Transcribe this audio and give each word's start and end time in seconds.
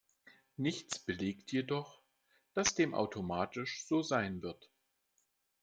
Nichts 0.57 0.97
belegt 0.97 1.51
jedoch, 1.51 2.01
dass 2.55 2.73
dem 2.73 2.95
automatisch 2.95 3.85
so 3.85 4.01
sein 4.01 4.41
wird. 4.41 4.71